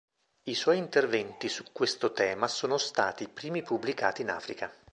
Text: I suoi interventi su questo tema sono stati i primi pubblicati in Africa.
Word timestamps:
I 0.45 0.55
suoi 0.55 0.79
interventi 0.79 1.47
su 1.47 1.63
questo 1.71 2.11
tema 2.11 2.47
sono 2.47 2.79
stati 2.79 3.21
i 3.21 3.27
primi 3.29 3.61
pubblicati 3.61 4.23
in 4.23 4.31
Africa. 4.31 4.73